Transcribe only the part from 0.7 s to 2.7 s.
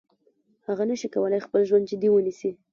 نشي کولای خپل ژوند جدي ونیسي.